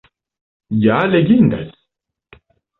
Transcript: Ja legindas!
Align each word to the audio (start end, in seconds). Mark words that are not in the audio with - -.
Ja 0.85 0.97
legindas! 1.11 1.71